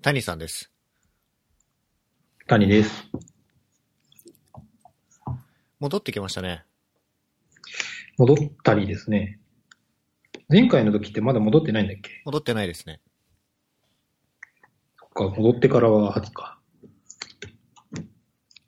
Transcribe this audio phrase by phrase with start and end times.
[0.00, 0.70] 谷さんです。
[2.46, 3.08] 谷です。
[5.80, 6.64] 戻ってきましたね。
[8.16, 9.40] 戻ったりですね。
[10.48, 12.22] 前回の時ってまだ戻ってないんだっけ？
[12.24, 13.00] 戻ってないですね。
[15.00, 16.60] そっか、戻ってからは初か。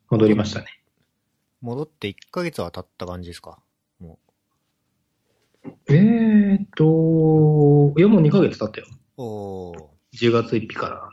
[0.09, 0.65] 戻りましたね。
[1.61, 3.57] 戻って1ヶ月は経った感じですか？
[3.99, 4.19] も
[5.87, 8.87] えーっと、いやもう2ヶ月経ったよ。
[9.17, 9.23] う。
[9.23, 9.77] おー。
[10.13, 11.09] 10月1日から。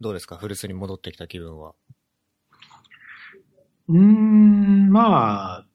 [0.00, 0.36] どうですか？
[0.36, 1.74] 古巣に戻ってきた気分は。
[3.88, 5.66] うーん、まあ、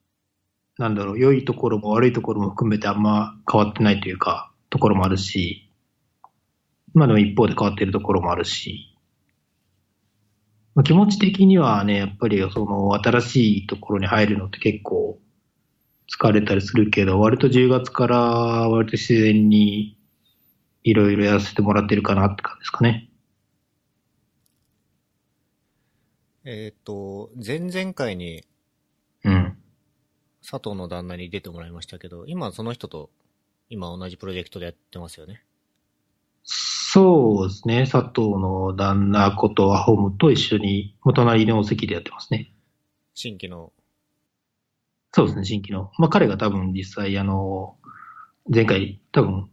[0.78, 5.70] なんだろう、良いところも悪いところも含めてあんま変わってないというか、ところもあるし、
[6.94, 8.98] まあでも一方で変わってるところもあるし、
[10.74, 15.20] まあ、気持ち的にはね、やっぱりその新しいところに入るのって結構
[16.12, 18.18] 疲れたりするけど、割と10月から
[18.70, 19.98] 割と自然に
[20.84, 23.10] いろいろやらせてもらってるかなって感じですかね。
[26.46, 28.44] えっ、と、前々回に
[29.24, 29.58] うん。
[30.48, 33.10] 佐藤の旦那に出てもらいましたけど、今その人と
[33.70, 35.44] 今同じプロジェクトでやってますよね。
[36.44, 37.88] そうですね。
[37.92, 42.54] 佐藤の旦那ことアホムと一緒に、お隣のお席でやってますね。
[43.16, 43.74] 新規の。
[45.12, 45.92] そうですね、新規の。
[45.98, 47.76] まあ彼が多分実際、あの、
[48.54, 49.50] 前回多分、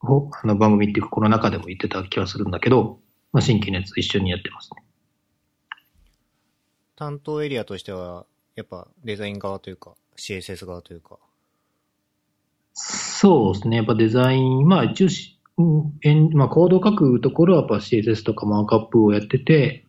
[0.00, 3.00] ほあの番組っていうかこの中でも言ってた気はするんだけど、
[3.32, 4.84] まあ新規のやつ一緒にやってますね。
[6.96, 11.18] 担当エリアとしては、やっぱデザイン側というか、CSS 側というか。
[12.74, 13.76] そうですね。
[13.78, 19.84] やっぱデザイン、まあ一応し、うんえんまあコードを書くところはやっぱ CSS とかマークアップをやってて、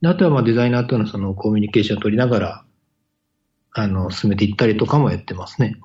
[0.00, 2.64] であとはまあデザイナーとのそのコミュニケーションを取りながら、
[3.72, 5.76] あの、進めていったりとかもやってますね。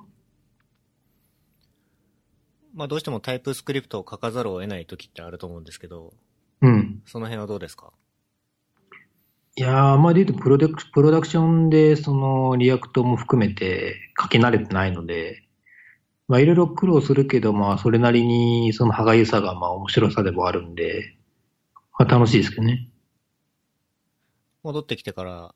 [2.74, 6.14] まあどうしても TypeScript を書かざるを得ない時ってあると思うんですけど、
[6.62, 7.02] うん。
[7.06, 7.92] その辺はどうですか？
[9.56, 15.42] いやー、まあで言うとプロダク、プロダクションで、その、 React も含めて書き慣れてないので、
[16.28, 21.16] まあいろいろ苦労するけど、まあそれなりに、その歯がゆさが、まあ面白さでもあるんで、
[21.98, 22.88] まあ楽しいですけどね。
[24.62, 25.54] 戻ってきてから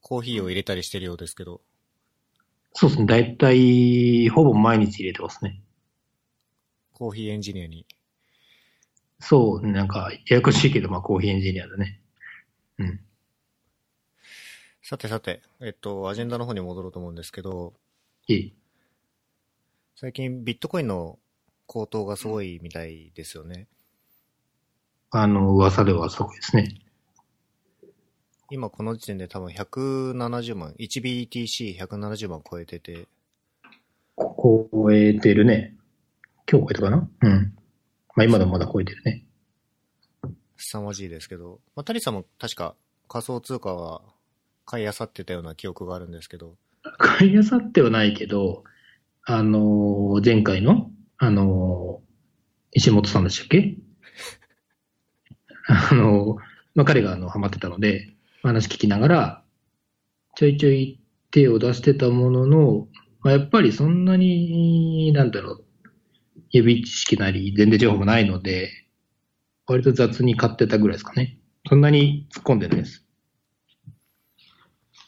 [0.00, 1.62] コーヒーを入れたりしてるようですけど、
[2.74, 3.06] そうですね。
[3.06, 5.62] だいたい、ほぼ毎日入れてますね。
[6.92, 7.86] コーヒーエンジニアに。
[9.20, 12.00] そう、なんか、ややこしいけど、まあコーヒーエンジニアだね。
[12.78, 13.00] うん。
[14.92, 17.72] さてさて、えっと、アジェンダの方に戻ろうと思うんですけど、
[18.28, 18.54] いい。
[19.96, 21.18] 最近ビットコインの
[21.64, 23.68] 高騰がすごいみたいですよね。
[25.10, 26.74] あの、噂ではすごいですね。
[28.50, 33.08] 今この時点で多分170万、1BTC170 万超えてて、
[34.14, 35.74] こ超えてるね。
[36.46, 37.08] 今日超えたかな？
[37.22, 37.56] うん。
[38.14, 39.24] まあ今でもまだ超えてるね。
[40.58, 42.74] 凄まじいですけど、まあ、タリさんも確か
[43.08, 44.02] 仮想通貨は
[44.72, 46.56] 買い漁ってたような記憶があるんですけど、
[46.96, 48.64] 買い漁ってはないけど、
[49.26, 52.02] あのー前回の、あのー
[52.74, 53.76] 石本さんでしたっけ？
[55.68, 56.38] あのー
[56.74, 59.44] まあ、彼があの、ハマってたので、話聞きながら、
[60.36, 62.88] ちょいちょい手を出してたものの、
[63.20, 65.64] まあ、やっぱりそんなに、なんだろう、
[66.50, 68.70] 予備知識なり、全然情報もないので、
[69.66, 71.38] 割と雑に買ってたぐらいですかね。
[71.68, 73.04] そんなに突っ込んでないです。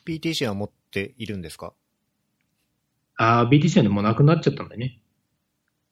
[0.07, 1.73] PTC は持っているんですか？
[3.17, 5.01] ああ、BTC はね、もうなくなっちゃったんだよね。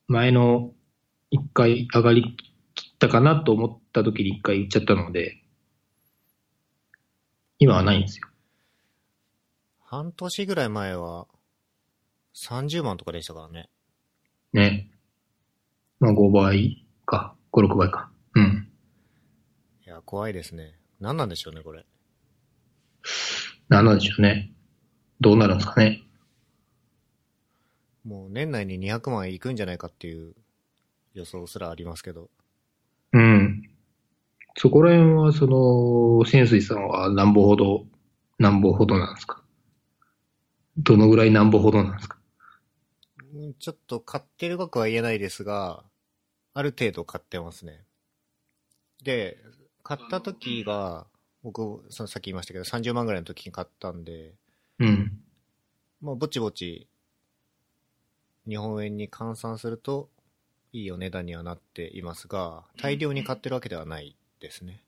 [0.09, 0.73] 前の
[1.31, 2.37] 一回上がり
[2.75, 5.43] きったかなと思った時に一回言っちゃったので、
[7.59, 8.29] 今はないんですよ。
[9.81, 11.29] 半年ぐらい前は
[12.35, 13.69] 30万とかでしたからね。
[14.53, 14.91] ね。
[16.01, 18.11] まあ5倍か、5、6倍か。
[18.35, 18.69] うん。
[19.87, 20.79] いや、怖いですね。
[20.99, 21.87] 何なんでしょうね、これ。
[23.73, 24.53] なんなんでしょうね。
[25.21, 26.03] どうなるんですかね。
[28.05, 30.35] もう年内に200万いくんじゃないかっていう
[31.15, 32.29] 予想すらありますけど。
[33.13, 33.71] うん。
[34.57, 37.87] そこら辺は、その、潜水さんは何歩ほど、
[38.39, 39.43] 何歩ほどなんですか？
[40.77, 42.19] どのぐらい何歩ほどなんですか？
[43.35, 45.85] うんちょっと買ってる額は言えないですが、
[46.55, 47.85] ある程度買ってますね。
[49.03, 49.39] で、
[49.83, 51.07] 買った時が、
[51.43, 54.35] 僕、そのさっき言いましたけど、30万ぐらいの時に買ったんで、
[54.79, 55.21] うん。
[56.01, 56.89] まあ、ぼちぼち、
[58.49, 60.09] 日本円に換算すると、
[60.73, 64.83] いいお値段にはなっていますが、大量に買ってるわけではないですね。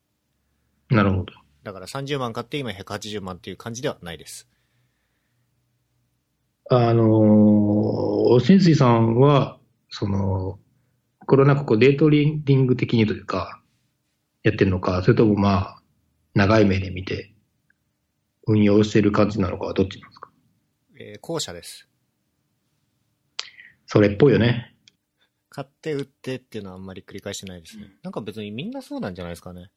[0.89, 1.33] なるほど。
[1.63, 4.49] だから30万買って今180万っていう感じではないです。
[6.71, 9.59] あのー、潜水さんは、
[9.91, 10.59] その、
[11.27, 13.61] これはなんかこうデートリーディング的にというか、
[14.43, 15.83] やってるのか、それともまあ、
[16.35, 17.33] 長い目で見て、
[18.47, 20.31] 運用してる感じなのかはどっちなんですか？
[20.99, 21.89] えー後者です。
[23.87, 24.75] それっぽいよね。
[25.49, 27.85] 買って売ってっていうのはあんまり繰り返してないですね。
[28.03, 29.71] なんか別にみんなそうなんじゃないですかね。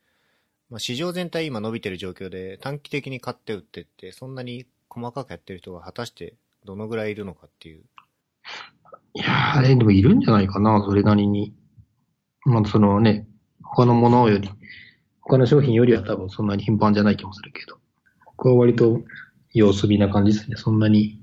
[0.70, 7.84] まあ、市場全体今伸びてる状況で短期的に買って売ってって、そんなに細かくやってる人が果たしてどのぐらいいるのかっていう。
[9.14, 11.54] いやー、えでもいるんじゃないかな、それなりに。
[12.44, 13.28] まあ、そのね、
[13.64, 14.50] 他のものより、
[15.28, 17.78] 他の商品よりは多分そんなに頻繁じゃない気もするけど。
[18.38, 19.02] これは割と
[19.54, 20.56] 様子見な感じですね。
[20.58, 21.20] そんなに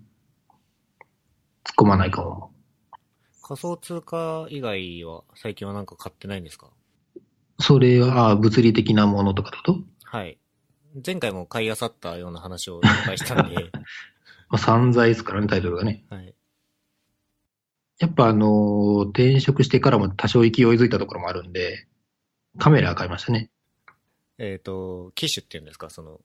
[1.64, 2.50] 突っ込まないかも。
[3.42, 6.68] 仮想通貨以外は最近はなんか買ってないんですか？
[7.60, 9.78] それは、あ物理的なものとかってこと？
[10.04, 10.38] はい。
[11.04, 13.54] 前回も買い漁ったような話をいっぱいしたんで、
[14.48, 16.04] まあ、散財ですからね、タイトルがね。
[16.10, 16.34] はい。
[18.00, 21.86] やっぱあのー転職してからも多少勢いづいたところもあるんで、
[22.58, 23.50] カメラ買いましたね。
[24.38, 26.20] えっ、と、機種っていうんですか、その、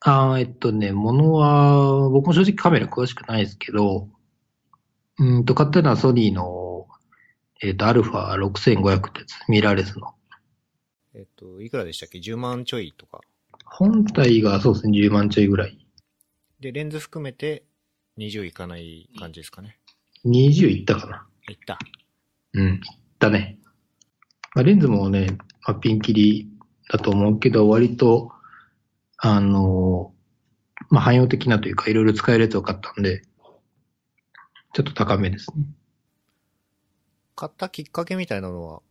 [0.00, 4.08] あーえっとね、ものは、僕も正直カメラ詳しくないですけど、
[5.18, 6.86] うんと、買ったのはソニーの、
[7.62, 10.14] えっと、アルファ6500ってやつ、ミラーレスの。
[11.14, 13.20] えっ、と、いくらでしたっけ ?10 万ちょいとか。
[13.64, 15.86] 本体がそうですね、10万ちょいぐらい。
[16.60, 17.64] で、レンズ含めて
[18.18, 19.78] 20いかない感じですかね。
[20.24, 21.26] 20いったかな。
[21.48, 21.78] いった。
[22.52, 22.80] うん、いっ
[23.18, 23.58] たね。
[24.54, 26.48] まあ、レンズもね、まあ、ピンキリ
[26.88, 28.32] だと思うけど、割と、
[29.18, 30.16] あのー
[30.90, 33.22] まあ、汎用的なというか、いろいろ使えるやつを買ったんで、
[34.72, 35.64] ちょっと高めですね。
[37.34, 38.82] 買ったきっかけみたいなのは、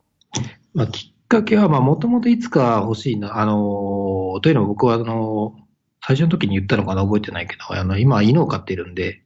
[0.73, 5.65] まあ、きっかけは、まあ、もともといつか欲しいな、あのーというのも僕は、あのー
[6.07, 9.23] 最初の時に言ったのかな覚えてないけど、あの、今、犬を飼ってるんで、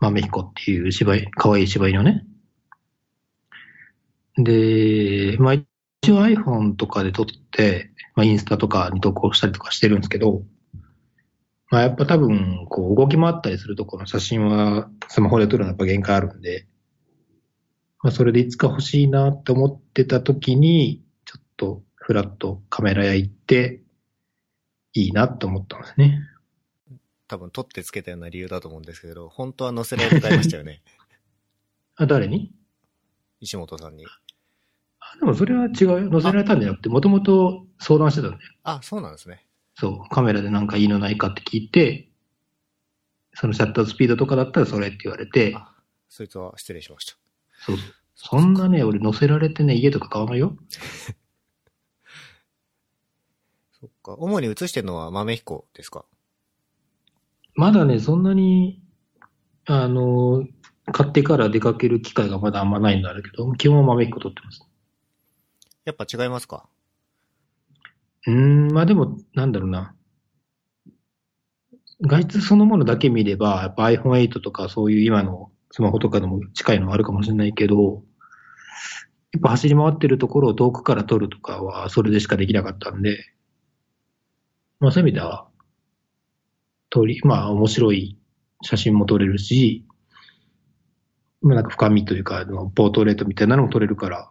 [0.00, 2.24] 豆彦っていう柴犬、可愛い柴犬をね。
[4.38, 5.56] で、まあ、
[6.02, 10.42] 一応 iPhone とかで撮って、まあ、インスタとかに投稿したりとかしてるんですけど、
[11.70, 16.66] まあ、やっぱ多分、こう、動き回ったりするとこの写真は、スマホで撮るのはやっぱ限界あるんで、
[18.02, 23.82] まあ、それでいつか欲しいなって思ってた時に、ちょっとフラッとカメラ屋行って、
[24.94, 26.20] いいなって思ったんですね。
[27.28, 30.82] 多分取ってつけたような理由だと思うんですけど、本当は載せられてましたよね。
[31.96, 32.52] あ、誰に？
[33.40, 34.06] 石本さんに。
[35.14, 36.10] あでもそれは違うよ。
[36.10, 38.42] 載せられたんじゃなくて、もともと相談してたんだよ。
[38.64, 39.44] あ、そうなんですね。
[39.74, 42.08] そう、カメラでなんかいいのないかって聞いて、
[43.34, 45.72] そのシャッタースピードとかだったらそれって言われて、あ、
[46.08, 47.16] そいつは失礼しました。
[47.60, 47.76] そう
[48.14, 50.56] そんなね、俺載せられてね、家とか買わないよ。
[53.80, 54.14] そっか。
[54.14, 56.04] 主に映してるのは豆彦ですか？
[57.54, 58.82] まだね、そんなに、
[59.66, 60.46] あの、
[60.92, 64.67] 買ってから出かける機会がまだあんまないんだけど、基本は豆彦撮ってます。
[65.88, 66.68] やっぱ違いますか？
[68.26, 69.94] うん、まあでも、なんだろうな。
[72.02, 78.04] 外出そのものだけ見れば、やっぱ iPhone8 とかそういう今のスマホとかでも近いのはあるかもしれないけど、
[79.32, 83.24] やっぱ走り回ってるところを遠くから撮るとかはそれでしかできなかったんで、
[84.78, 85.48] まあそういう意味では、
[86.90, 88.18] 撮り、まあ面白い
[88.62, 89.86] 写真も撮れるし、
[91.40, 92.44] まあなんか深みというか、
[92.74, 94.30] ポートレートみたいなのも撮れるから、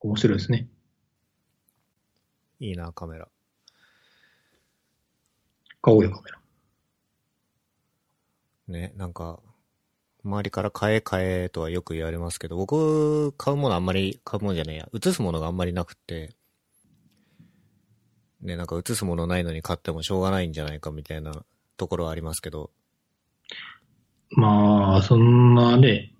[0.00, 0.68] 面白いですね。
[2.58, 3.28] いいな、カメラ。
[5.82, 6.40] 買おうよ、カメラ。
[8.68, 9.40] ね、なんか、
[10.24, 16.34] 周りから買え買えとはよく言われますけど、僕、買うものあんまり、買うものじゃねえや、映すものがあんまりなくって、
[18.42, 21.44] ね、なんか映すものないのに買ってもしょうがないんじゃないかみたいな
[21.76, 22.70] ところはありますけど、
[24.30, 26.14] まあ、そんなね。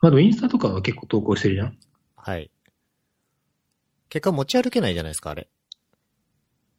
[0.00, 1.78] まあでもインスタとかは結構投稿してるじゃん。
[2.24, 2.52] はい。
[4.08, 5.48] 結果持ち歩けないじゃないですか、あれ。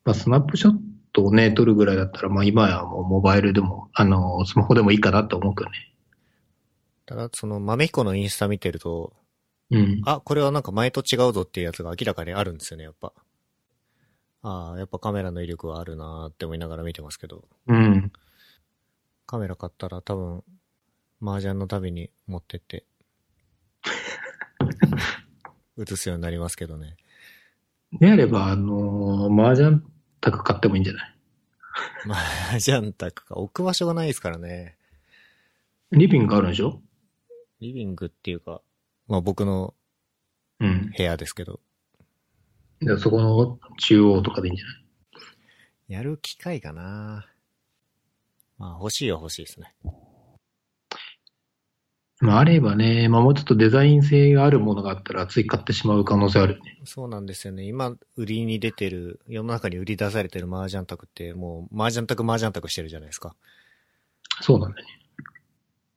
[0.05, 0.73] まあスナップショッ
[1.11, 5.93] トをね、撮るぐらいだったら、まあ今やもうモバイルでも、あの、スマホでもいいかなと思うけどね。
[7.05, 9.11] ただ、その、豆彦のインスタ見てると、
[9.69, 10.01] うん。
[10.05, 13.11] あ、これはなんか前と違うぞっていうやつが明らかにあるんですよね、やっぱ。
[14.43, 17.43] ああ、やっぱカメラの威力はあるなーって思いながら見てますけど。
[17.67, 18.13] うん。
[19.25, 20.43] カメラ買ったら多分、
[21.21, 22.85] 麻雀のたびに持ってって、
[25.77, 26.97] 映すようになりますけどね。
[27.99, 29.81] であれば、あのー、麻雀
[30.21, 31.15] 卓買ってもいいんじゃない？
[32.09, 34.77] 麻雀卓か、置く場所がないですからね。
[35.91, 36.81] リビングあるんでしょ？
[37.59, 38.61] リビングっていうか、
[39.07, 39.73] まあ僕の
[40.59, 40.91] うん。
[40.95, 41.59] 部屋ですけど、
[42.81, 44.83] じゃあそこの中央とかでいいんじゃない？
[45.87, 47.27] やる機会かな
[48.57, 49.75] まあ欲しいは欲しいですね。
[52.23, 56.79] まあ、あればね、まあ、もうちょっとデザイン性があるものがあったら、つい買ってしまう可能性あるよね。
[56.85, 57.63] そうなんですよね。
[57.65, 63.35] 今、売りに出てる、世の中に売り出されてる麻雀卓って、もう、麻雀卓麻雀卓してるじゃないですか。
[64.41, 64.93] そうなんだよね。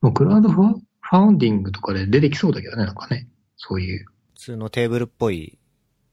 [0.00, 3.28] もうクラウドファファウンディングとかで出てきそうだけどね、なんかね。
[3.56, 4.04] そういう。
[4.35, 5.59] 普通のテーブルっぽい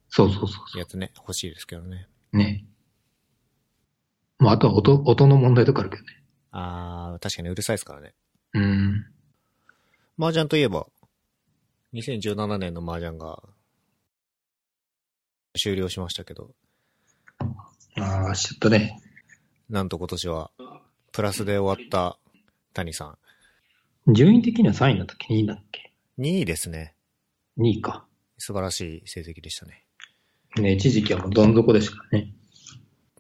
[0.10, 2.08] そうそうそうそやつね、欲しいですけどね。
[2.34, 2.38] う。
[2.38, 2.66] ね。
[4.38, 6.24] まあ、あとは音、音の問題とかあるけどね。
[6.52, 8.14] あー、確かにうるさいですからね。
[8.54, 9.06] うん。
[10.18, 10.88] 麻雀といえば、
[11.94, 13.42] 2017年の麻雀が
[15.56, 16.52] 終了しましたけど、
[17.98, 19.02] ああ、しちゃったね。
[19.70, 20.52] なんと今年は
[21.12, 22.18] プラスで終わった
[22.74, 23.18] 谷さ
[24.08, 24.14] ん。
[24.14, 26.96] 順位的には3位だったっけ ?2 位だっけ？2位ですね。
[27.58, 28.06] ?2 位か。
[28.38, 29.86] 素晴らしい成績でしたね。
[30.58, 32.34] ね、一時期はもうどん底でしたからね。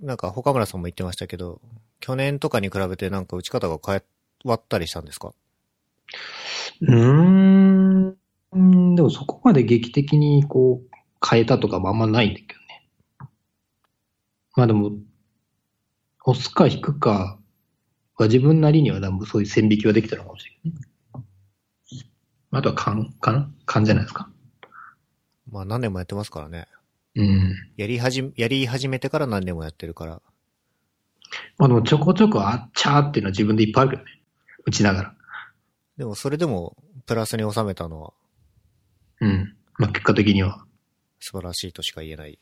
[0.02, 1.62] なんか、岡村さんも言ってましたけど、
[2.00, 4.04] 去年とかに比べてなんか打ち方が変
[4.44, 5.34] わったりしたんですか？
[6.84, 8.18] うーん。
[8.52, 10.90] うんでもそこまで劇的にこう
[11.28, 12.88] 変えたとかもあんまないんだけどね。
[14.56, 14.92] まあでも、
[16.26, 17.40] 押すか引くか
[18.18, 20.88] は自分なりには多分そういう線引きはできたのかもしれないね。
[22.52, 24.30] あとは勘かな勘じゃないですか？
[25.52, 26.68] まあ何年もやってますからね。
[27.16, 27.56] うん。
[27.76, 30.22] やりはじ、やり始めてから何年もやってるから。
[31.58, 34.12] まあでもちょこちょこあっちゃーっていうのは自分でいっぱいあるけどね。
[34.66, 35.16] 打ちながら。
[35.98, 38.14] でもそれでもプラスに収めたのは
[39.22, 39.56] うん。
[39.78, 40.66] まあ結果的には。
[41.20, 42.40] 素晴らしいとしか言えない。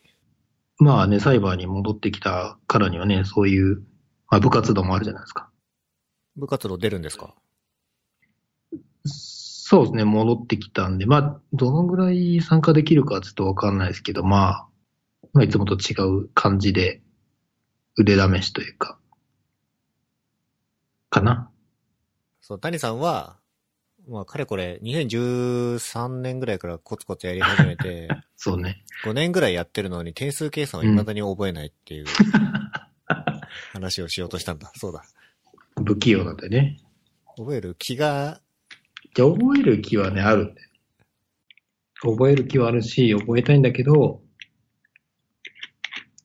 [0.79, 3.83] まあね、サイバーに戻ってきたからにはね、そういう、
[4.29, 5.49] まあ部活動もあるじゃないですか。
[6.37, 7.35] 部活動出るんですか？
[9.05, 14.67] そうですね、戻ってきたんで、まあ、どのぐらい参加できるかはちょっとわかんないですけど、まあ、
[15.33, 17.01] まあ、いつもと違う感じで、
[17.97, 18.99] 腕試しというか、
[21.09, 21.49] かな。
[22.41, 23.37] そう、谷さんは、
[24.07, 28.83] まあ、かれこれ、2013年ぐらいからコツコツやり始めて、 そうね。
[29.05, 32.05] 5年ぐらいやってるのに点数計算を未だに覚えないっていう
[33.73, 34.71] 話をしようとしたんだ。
[34.75, 35.03] そうだ。
[35.85, 36.79] 不器用なんでね。
[37.37, 38.41] 覚える気が、
[39.13, 40.55] じゃあ覚える気はね、ある。
[42.01, 44.21] 覚える気はあるし、覚えたいんだけど、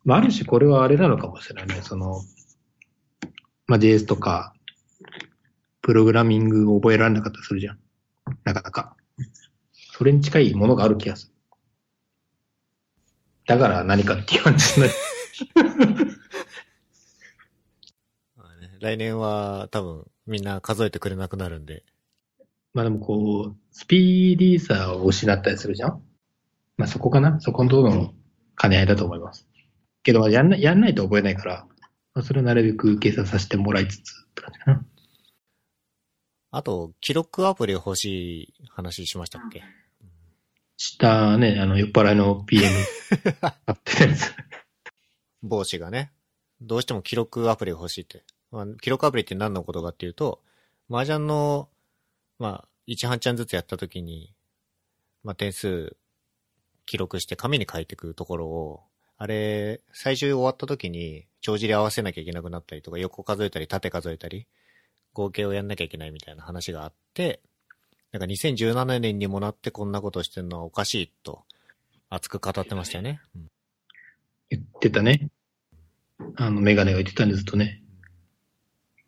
[0.05, 1.83] まあ、ある種これはあれなのかもしれないね。
[1.83, 2.23] その、
[3.67, 4.55] まあ、JS とか、
[5.87, 7.79] プログラミングを覚えられなかったりするじゃん。
[8.43, 8.97] なかなか。
[9.93, 11.33] それに近いものがある気がする。
[13.47, 14.95] だから何かっていう話になる。
[18.37, 21.85] まあね来年は多分みんな数えてくれなくなるんで、
[22.75, 26.03] まあでもこう、スピーディーさを失ったりするじゃん
[26.79, 28.13] まあそこかなそこのところの
[28.61, 29.47] 兼ね合いだと思います。
[30.03, 31.69] けど、まあやんない、やんないと覚えないから、
[32.13, 34.85] まあそれをなるべく計算させてもらいつつって感じかな。
[36.57, 39.63] あと、記録アプリ欲しい話しましたっけ？
[40.79, 42.65] 下ね、あの、酔っ払いの PM
[43.67, 44.33] あってるやつ。
[45.43, 46.15] 帽子がね、
[46.63, 48.25] どうしても記録アプリが欲しいって。
[48.51, 50.41] まあ、記録アプリって何のことかっていうと、
[50.91, 51.69] 麻雀の、
[52.39, 54.33] まあ、1半ちゃんずつやった時に、
[55.25, 55.95] まあ、点数
[56.87, 58.83] 記録して紙に書いていくところを、
[59.19, 64.47] あれ、最終終わった時に、帳尻合わせなきゃいけなくなったりとか、横数えたり、縦数えたり、
[65.17, 67.41] 合計をやんなきゃいけないみたいな話があって、
[68.13, 71.45] なんか2017年にもなってこんなことしてるのはおかしいと、
[72.11, 73.21] 熱く語ってましたよね。
[73.35, 73.49] うん
[74.49, 75.29] 言ってたね。
[76.37, 77.83] あの、メガネが言ってたんですとね。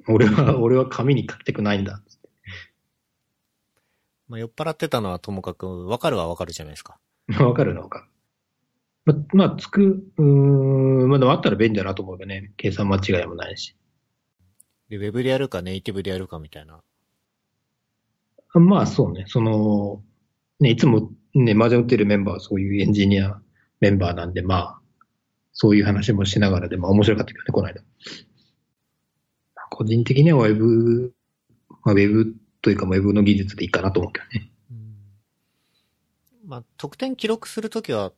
[0.09, 2.03] 俺は、俺は紙に書きたくないんだ。
[4.27, 6.99] まあ、酔っ払ってたのはともかく、わかるはわかるじゃないですか。
[7.38, 8.00] わかるな、わか
[9.07, 9.15] る。
[9.15, 13.77] ま、まあ、つく、うーん、まあでもあったら便利だなと思えばね、計算間違いもないし。
[14.88, 16.80] で、ウェブでやるかネイティブでやるかみたいな。
[18.54, 20.02] まあそうね、その、
[20.61, 23.40] ね、いつもね、麻雀打ってるメンバーはそういうエンジニア
[23.80, 24.80] メンバーなんで、まあ、
[25.52, 27.83] そういう話もしながらで、まあ面白かったけどね、この間。
[29.71, 31.12] 個人的にはウェブ、
[31.85, 34.50] まあ、ウェブというか、ウェブの技術でいいかなと思うけどね。
[36.47, 38.12] まあ、得点記録するときは、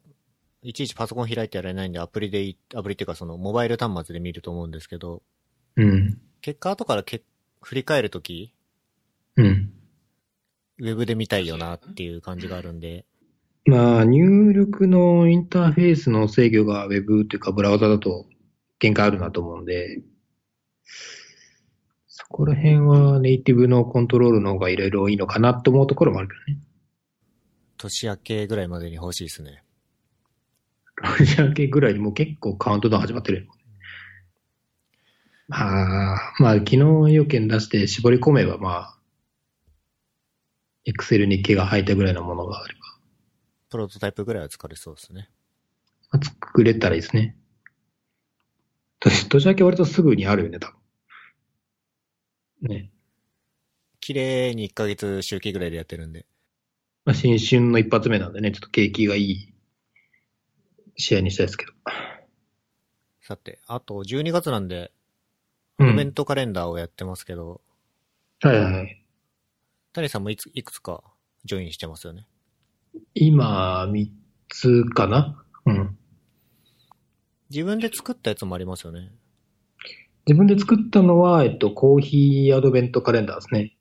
[0.62, 5.22] いちいちパソコン開いてやられないんで、アプリでいい、アプリっていうかその、モバイル端末で見ると思うんですけど、
[5.76, 6.20] うん。
[6.40, 7.22] 結果後からけ
[7.62, 8.52] 振り返るとき、
[9.36, 9.72] うん。
[10.78, 13.04] ウェブで見たいよなっていう感じがあるんで、
[13.66, 18.26] まあ、入力のインターフェースの制御がウェブというかブラウザだと
[18.78, 20.02] 限界あるなと思うんで、
[22.06, 26.62] そこら辺はネイティブのコントロールの方がいろいろいいのかなと思うところもあるけどね。
[27.76, 29.62] 年明けぐらいまでに欲しいですね。
[31.18, 33.52] ロジャー系ぐらいにもう結構カウントダウン始まってるよ。
[35.50, 36.76] まあ、まあ、昨日
[37.12, 38.98] 要件出して絞り込めばまあ、
[40.84, 42.80] エクセルに毛が生えたぐらいのものがあれば、
[43.68, 45.28] プロトタイプぐらいは使れそうですね。
[46.12, 47.36] まあ作れたらいいですね。
[49.00, 50.72] 年年明け割とすぐにあるよね、多
[52.62, 52.68] 分。
[52.68, 52.90] ね。
[53.98, 56.26] 綺麗に1ヶ月周期ぐらいでやってるんで。
[57.04, 59.54] まあ、新春の一発目なんでね、ちょっと景気がいい
[60.96, 61.72] 試合にしたいですけど。
[63.20, 64.92] さて、あと12月なんで、
[65.80, 66.12] うアドベンん。
[66.12, 67.62] トカレンダーをやってますけど、
[68.42, 69.04] はいはいはい。
[69.92, 71.02] 谷さんもいついくつか
[71.44, 72.26] ジョインしてますよね？
[73.14, 74.12] 今、三
[74.48, 75.42] つかな？
[75.64, 75.96] うん。
[77.48, 79.10] 自分で作ったやつもありますよね？
[80.26, 83.74] 自分で作ったのは、えっと、コーヒーアドベントカレンダーですね。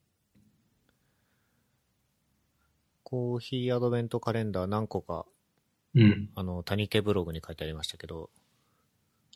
[3.04, 5.26] コーヒーアドベントカレンダー何個か、
[5.96, 6.30] うん。
[6.36, 8.30] あの、谷手ブログに書いてありましたけど、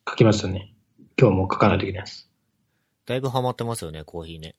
[0.08, 0.74] 書きましたね。
[1.20, 2.29] 今日も書かないといけないです。
[3.05, 4.55] だいぶハマってますよね、コーヒーね。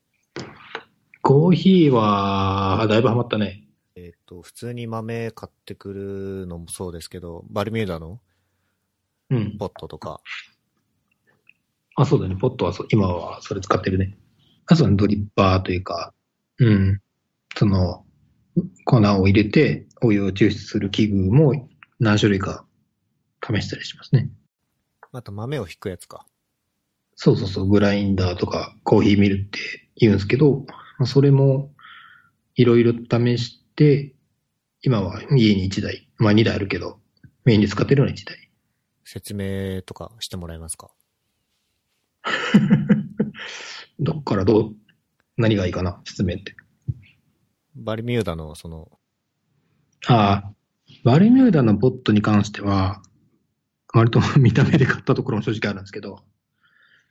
[1.21, 3.67] コーヒーは、だいぶハマったね。
[3.95, 8.19] えっ、と、普通に豆買ってくるのもそうですけど、バルミューダの
[9.31, 9.57] うん。
[9.57, 10.21] ポットとか、
[11.95, 12.35] あ、そうだね。
[12.35, 14.17] ポットはそう、今はそれ使ってるね。
[14.67, 16.13] あとはドリッパーというか、
[16.59, 17.01] うん。
[17.57, 18.05] その、
[18.83, 21.67] 粉を入れて、お湯を抽出する器具も
[21.99, 22.65] 何種類か
[23.41, 24.29] 試したりしますね。
[25.13, 26.27] あと豆を引くやつか。
[27.15, 29.59] そうそうそう、グラインダーとかコーヒーミルって
[29.97, 30.65] 言うんですけど、
[30.99, 31.71] まあそれも
[32.55, 34.13] いろいろ試して、
[34.83, 36.99] 今は家に1台、まあ2台あるけど、
[37.45, 38.37] メインで使ってるのは1台。
[39.05, 40.91] 説明とかしてもらえますか？
[43.99, 44.75] どっからどう、
[45.37, 46.55] 何がいいかな、説明って。
[47.75, 48.99] バルミューダのその、
[50.07, 50.53] ああ、
[51.03, 53.01] バルミューダのポットに関しては、
[53.93, 56.23] 割と見た目で買ったところも正直あるんですけど、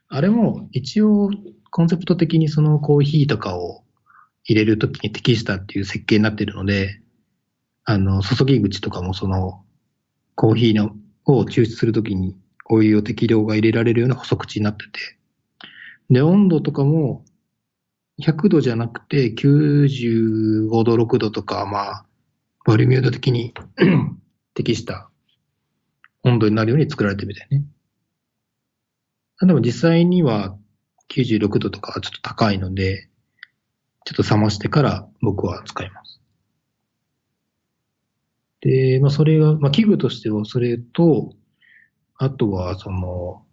[0.09, 1.29] あれも一応
[1.71, 3.83] コンセプト的にそのコーヒーとかを
[4.43, 7.01] 入れるときに適したっていう設計になってるので、
[7.83, 9.63] あの、注ぎ口とかもその
[10.35, 10.91] コーヒーの
[11.25, 12.37] を抽出するときに
[12.69, 15.17] お湯を適量が入れられるような細口になってて、
[16.09, 17.25] で、温度とかも
[18.21, 22.05] 100度じゃなくて95度、6度とか、まあ、
[22.65, 23.53] バルミューダ的に
[24.53, 25.09] 適した
[26.23, 27.63] 温度になるように作られてるみたいね。
[29.41, 30.57] でも実際には
[31.09, 33.09] 96度とかはちょっと高いので、
[34.05, 36.21] ちょっと冷ましてから僕は使います。
[38.61, 41.33] で、まあそれが、まあ器具としてはそれと、
[42.17, 43.45] あとはその、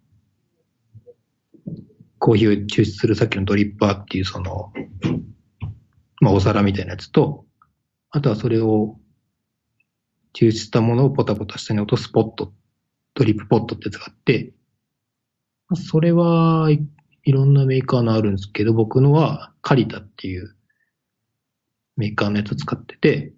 [2.17, 4.71] コーヒーを抽出するさっきのドリッパーっていうその、
[6.21, 7.45] まあお皿みたいなやつと、
[8.09, 8.97] あとはそれを
[10.33, 12.53] 抽出したものをポタポタ下に落とすポット、
[13.13, 14.53] ドリップポットってやつがあって、
[15.75, 16.85] それはい、
[17.23, 20.55] いろんなメーカーのあるんですけど、僕のはカリタっていう
[21.95, 23.33] メーカーのやつを使ってて、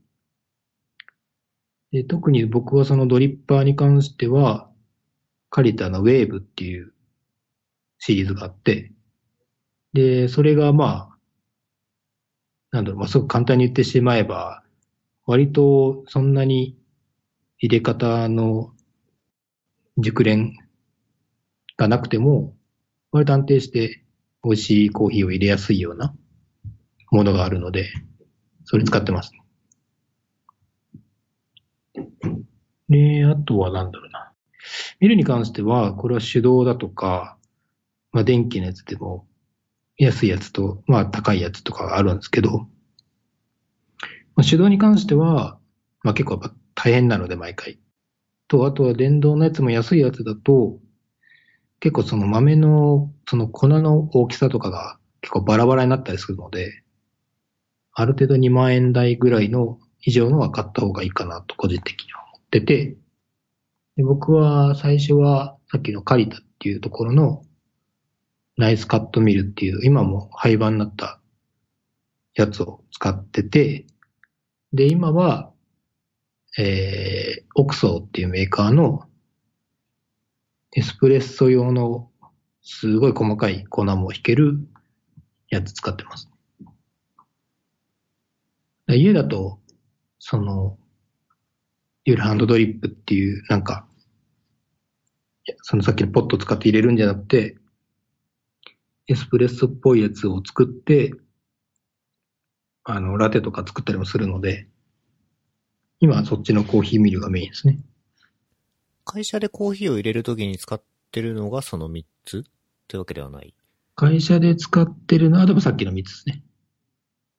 [1.92, 4.70] で特に僕はそのドリッパーに関しては、
[5.50, 6.94] カリタのウェーブっていう
[8.00, 8.92] シリーズがあって、
[9.94, 11.18] で、それがまあ、
[12.72, 14.64] なんだろう、まあ、すごく簡単に言ってしまえば、
[15.26, 16.78] 割とそんなに
[17.60, 18.74] 入れ方の
[19.98, 20.54] 熟練
[21.78, 22.56] がなくても、
[23.12, 24.04] 割と安定して
[24.44, 26.14] 美味しいコーヒーを入れやすいような
[27.12, 27.92] ものがあるので、
[28.64, 29.32] それ使ってます。
[32.90, 34.32] で、あとはなんだろうな。
[35.00, 37.38] ミルに関しては、これは手動だとか、
[38.12, 39.28] まあ電気のやつでも
[39.98, 42.68] 安いやつと、まあ高いやつとかあるんですけど、
[44.36, 45.58] まあ、手動に関しては、
[46.04, 47.80] まあ結構やっぱ大変なので毎回。
[48.48, 50.80] と、あとは電動のやつも安いやつだと、
[51.86, 56.82] 結構その豆の、その粉の大きさとかが結構バラバラになったりするので、
[57.94, 62.98] ある程度2万円台ぐらいの以上のは買った方がいいかなと個人的には思ってて、
[63.98, 67.44] で僕は最初はさっきのカリタっていうところの
[68.58, 71.20] ナイスカットミルっていう今も廃盤になった
[72.34, 73.86] やつを使ってて、
[74.74, 75.52] で、今は、
[76.58, 79.04] えー、オクソーっていうメーカーの
[80.78, 82.12] エスプレッソ用の
[82.62, 84.60] すごい細かい粉も引ける
[85.50, 86.30] やつ使ってます。
[88.90, 89.60] 家だと、
[90.20, 90.78] その、いわ
[92.04, 93.88] ゆるハンドドリップっていう、なんか、
[95.62, 97.56] そのさっきのポット使って入れるんじゃなくて、
[99.08, 101.14] エスプレッソっぽいやつを作って、
[102.84, 104.68] あの、ラテとか作ったりもするので、
[106.02, 107.80] 今はそっちのコーヒーミルがメインですね。
[109.06, 112.42] 会社でコーヒーを入れるときに使ってるのがその3つっ
[112.88, 113.54] てわけではない。
[113.96, 116.44] 会社で使ってるのは、でもさっきの3つですね。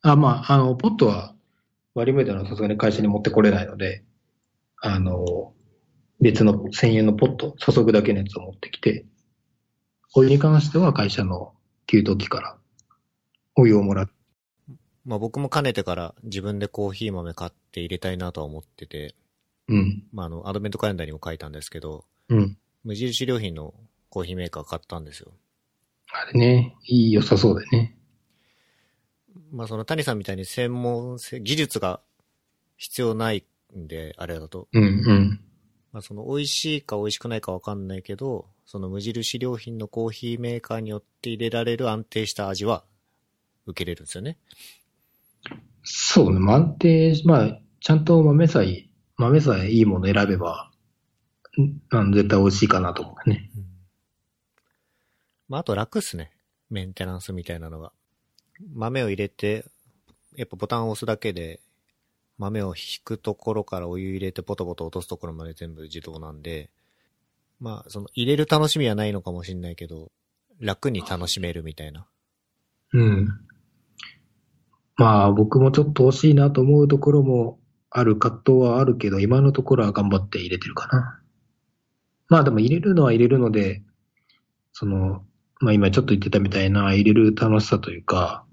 [0.00, 1.34] あ、まあ、あの、ポットは
[1.94, 4.04] 割りメーターはさすがに会社に持ってこれないので、
[4.80, 5.52] あの、
[6.20, 9.04] 別の専用のポット、注ぐだけのやつを持ってきて、
[10.14, 11.52] お湯に関しては会社の
[11.86, 12.58] 給湯器から
[13.54, 14.12] お湯をもらって、
[15.04, 19.14] まあ僕もかねてから自分でコーヒー豆買って入れたいなとは思ってて、
[19.68, 22.56] うん、まああの、アドベントカレンダーにも書いたんですけど、うん。
[22.84, 23.74] 無印良品の
[24.10, 25.32] コーヒーメーカー買ったんですよ。
[26.12, 27.96] あれね、いい、良さそうだよね。
[29.50, 32.00] まあその谷さんみたいに専門性、技術が
[32.76, 33.44] 必要ない
[33.76, 34.68] んで、あれだと。
[34.72, 35.40] うん、うん。
[35.92, 42.84] まあその美味しいか美味しくないかわかんないけど、その無印良品のコーヒーメーカーによって入れられる安定した味は
[43.66, 44.38] 受けれるんですよね。
[45.82, 48.86] そうね、まあ安定、まあ、ちゃんと豆さえ、
[49.18, 50.70] 豆さえいいもの選べば、
[51.58, 53.50] んあの絶対美味しいかなと思うね。
[55.48, 56.32] まああと楽っすね。
[56.68, 57.92] メンテナンスみたいなのが。
[58.74, 59.64] 豆を入れて、
[60.34, 61.60] やっぱボタンを押すだけで、
[62.38, 66.70] 豆を引くところからお湯入れてポトポト落とすところまで全部自動なんで、
[67.58, 70.10] まあその入れる楽しみはないのかもしれないけど、
[70.60, 72.06] 楽に楽しめるみたいな。
[72.92, 73.28] うん。
[74.96, 77.58] まあ僕もちょっと欲しいなと思うところも
[77.90, 81.20] ある葛藤はあるけど、今のところは頑張って入れてるかな。
[82.28, 83.82] まあでも入れるのは入れるので、
[84.72, 85.24] その、
[85.60, 88.44] まあ今ちょっと言ってたみたいな入れる楽しさというか、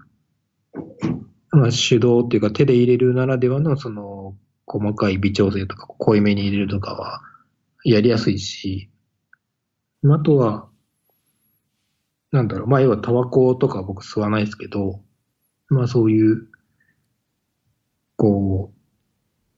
[1.52, 7.22] まあ手動っていうか手で入れるならではのその細かい微調整とか濃いめに入れるとかは
[7.84, 8.90] やりやすいし、
[10.06, 10.68] あとは、
[12.32, 15.02] なんだろう、まあ要はタバコとか僕吸わないですけど、
[15.70, 16.48] まあそういう、
[18.16, 18.83] こう、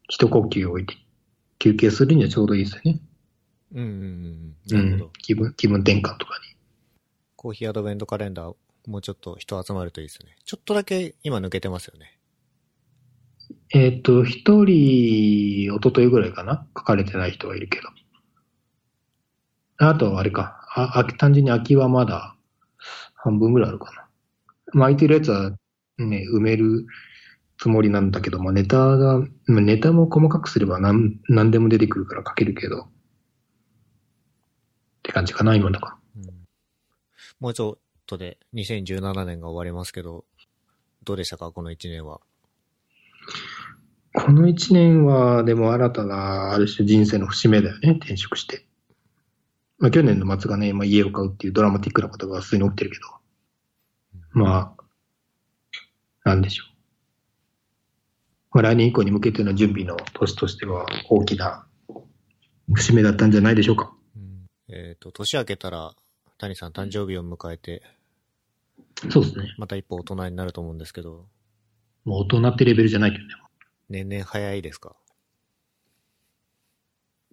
[0.08, 0.96] 一呼吸を置いて
[1.60, 3.00] 休憩するにはちょうどいいですよね。
[3.74, 4.56] うんうんうん。
[4.72, 5.06] うなるほど。
[5.06, 5.12] ん。
[5.20, 6.40] 気分、気分転換とか
[7.36, 8.56] コーヒーアドベントカレンダー、
[8.88, 10.36] もうちょっと人集まるといいですね。
[10.46, 12.20] ちょっとだけ今抜けてますよね。
[13.74, 13.82] に。
[13.82, 16.68] えっ、と、一人、一昨日ぐらいかな？
[16.76, 17.90] 書かれてない人はいるけど。
[19.78, 20.60] あとはあれか。
[20.76, 22.36] あ、あ単純に空きはまだ
[23.14, 24.08] 半分ぐらいあるかな。
[24.74, 25.52] まあ空いてるやつは
[25.98, 26.86] ね、埋める
[27.58, 32.82] つもりなんだけど、まあネタが、まあネタも細かくすれば何何でも出てくるから書けるけど。
[32.82, 32.88] っ
[35.04, 36.24] て感じかな、今だかうん。
[37.40, 40.26] もうちょっとで2017年が終わりますけど、
[41.04, 42.20] どうでしたかこの1年は？
[44.14, 44.24] ら。
[44.24, 48.66] この一年は、でも新たな、ある種人生の節目だよね、転職して。
[49.78, 53.04] まあ去年の末がね、まあ家を買うっていうドラマティックなことが普通に起きてるけど。
[54.36, 56.75] まあ、なんでしょう。
[58.56, 61.68] まあ来年以降に向けての準備の年としては大きな
[62.74, 63.94] 節目だったんじゃないでしょうか。
[64.16, 65.94] うん、えっ、と、年明けたら、
[66.38, 67.84] 谷さん誕生日を迎えて、
[69.10, 69.54] そうですね。
[69.58, 71.26] また一歩大人になると思うんですけど、
[72.06, 73.30] もう大人ってレベルじゃないけどね。
[73.90, 74.96] 年々早いですか？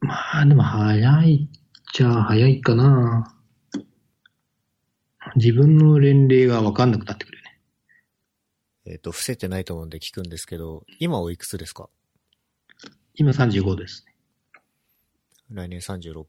[0.00, 1.60] まあでも早いっ
[1.92, 3.32] ちゃ早いかな。
[5.36, 7.38] 自分の年齢がわかんなくなってくる。
[8.84, 11.88] えっ、と、伏せてないと思うんで聞くんですけど、今おいくつですか？
[13.14, 14.14] 今35ですね。
[15.50, 16.24] 来年36。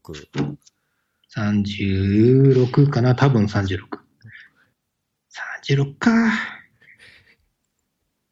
[1.34, 3.14] 36かな？
[3.14, 3.78] 多分36。
[5.66, 6.10] 36か。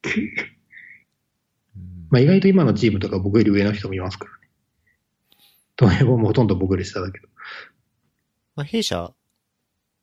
[0.05, 4.49] うんまあ意外と今のチームとか僕より上の人もいますからね。
[5.79, 7.29] 東映もほとんど僕より下だけど。
[8.55, 9.15] まあ、弊社、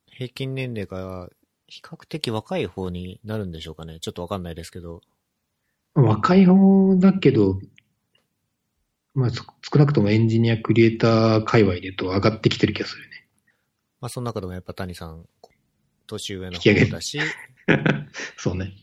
[0.07, 1.29] 平均年齢が
[1.69, 3.99] 比較的若い方になるんでしょうかね。
[3.99, 5.01] ちょっとわかんないですけど。
[5.93, 7.59] 若い方だけど、
[9.13, 13.27] まあそ少なくともエンジニア、クリエイター界隈で言うと上がってきてる気がするね。
[14.01, 15.25] まあ、その中でもやっぱ谷さん、
[16.07, 17.19] 年上の方だし、
[18.37, 18.73] そうね。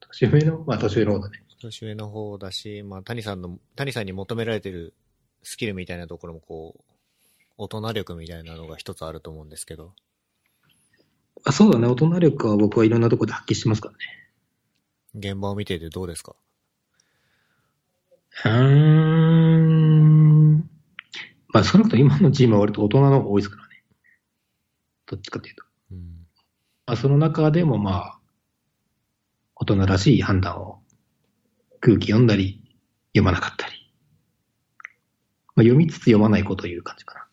[0.00, 1.42] 年上の、まあ年上の方だね。
[1.60, 4.94] 年上の方だし、まあ、谷さんの、谷さんに求められてる
[5.42, 6.82] スキルみたいなところもこう、
[7.56, 9.94] 大人力みたいなのが一つあると思うんですけど。
[11.44, 11.86] あそうだね。
[11.86, 13.98] 大人力は僕はいろんなところで発揮してますからね。
[15.14, 16.36] 現場を見ててどうですか？
[18.44, 20.58] うーん。
[21.48, 23.82] まあ少なくとも今のチームは割と大人の方が多いですからね。
[25.06, 25.64] どっちかというと。
[25.92, 25.98] うん。
[26.86, 28.20] まあその中でもまあ、
[29.56, 30.80] 大人らしい判断を
[31.80, 32.62] 空気読んだり、
[33.14, 33.72] 読まなかったり。
[35.56, 37.24] まあ読みつつ読まないことを言う感じかな。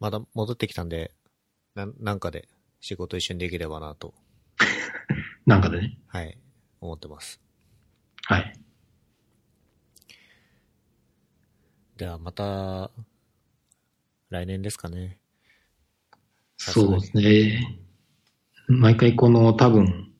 [0.00, 1.12] まだ戻ってきたんで、
[1.74, 2.48] なん、なんかで
[2.80, 4.14] 仕事一緒にできればなと、
[5.46, 5.98] なんかでね。
[6.06, 6.38] はい、
[6.80, 7.40] 思ってます。
[8.26, 8.60] はい。
[11.96, 12.90] ではまた、
[14.30, 15.18] 来年ですかね。
[16.56, 17.80] そうですね。
[18.68, 20.12] 毎回この多分、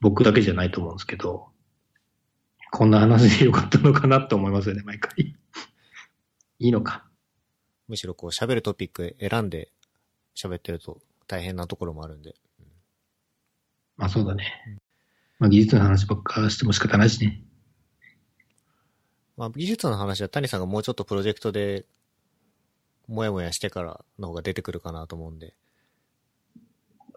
[0.00, 1.48] 僕だけじゃないと思うんですけど、
[2.70, 5.34] こんな話でよかったのかなと思いますよね、毎回。
[6.58, 7.08] いいのか。
[7.88, 9.73] むしろこう喋るトピック選んで
[10.34, 12.34] 喋ってると大変なところもあるんで。
[13.96, 14.78] まあそうだね。
[15.38, 17.42] まあ技術の話ばっかしても仕方ないしね。
[19.36, 21.86] まあ技術の話は谷さんがもうちょっとプロジェクトで
[23.08, 25.54] もやもやしてからの方が出てくるかなと思うんで。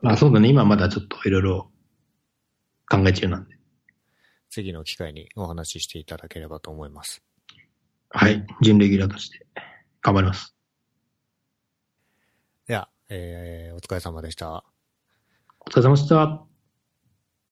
[0.02, 0.50] まあそうだね。
[0.50, 1.72] 今まだちょっといろいろ
[2.90, 3.58] 考え中なんで。
[4.50, 7.22] 次の機会にお話ししていただければと思います。
[8.10, 8.46] はい。
[8.62, 9.46] 準レギュラーとして
[10.02, 10.56] 頑張ります。
[12.68, 14.64] では、えー、お疲れ様でした。
[15.66, 16.57] お疲れ様でした。